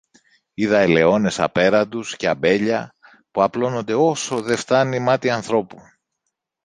είδα 0.53 0.79
ελαιώνες 0.79 1.39
απέραντους 1.39 2.15
και 2.15 2.27
αμπέλια, 2.29 2.95
που 3.31 3.41
απλώνονται 3.43 3.93
όσο 3.93 4.41
δε 4.41 4.55
φθάνει 4.55 4.99
μάτι 4.99 5.29
ανθρώπου. 5.29 5.77